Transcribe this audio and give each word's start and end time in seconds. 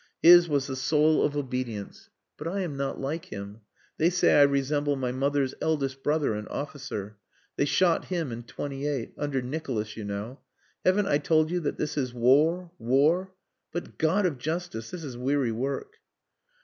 His 0.23 0.49
was 0.49 0.65
the 0.65 0.75
soul 0.75 1.23
of 1.23 1.37
obedience. 1.37 2.09
But 2.35 2.47
I 2.47 2.61
am 2.61 2.75
not 2.75 2.99
like 2.99 3.25
him. 3.25 3.61
They 3.99 4.09
say 4.09 4.33
I 4.33 4.41
resemble 4.41 4.95
my 4.95 5.11
mother's 5.11 5.53
eldest 5.61 6.01
brother, 6.01 6.33
an 6.33 6.47
officer. 6.47 7.17
They 7.55 7.65
shot 7.65 8.05
him 8.05 8.31
in 8.31 8.41
'28. 8.41 9.13
Under 9.19 9.43
Nicholas, 9.43 9.95
you 9.95 10.03
know. 10.03 10.39
Haven't 10.83 11.05
I 11.07 11.19
told 11.19 11.51
you 11.51 11.59
that 11.59 11.77
this 11.77 11.97
is 11.99 12.15
war, 12.15 12.71
war.... 12.79 13.35
But 13.71 13.99
God 13.99 14.25
of 14.25 14.39
Justice! 14.39 14.89
This 14.89 15.03
is 15.03 15.15
weary 15.17 15.51
work." 15.51 15.97